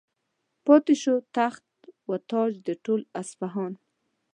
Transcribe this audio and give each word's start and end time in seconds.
پاتې 0.65 0.93
شو 1.01 1.15
تخت 1.35 1.65
و 2.09 2.11
تاج 2.29 2.51
د 2.67 2.69
ټول 2.85 3.01
اصفهان. 3.21 3.73